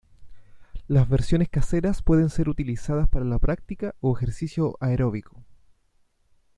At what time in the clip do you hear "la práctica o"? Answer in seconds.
3.23-4.17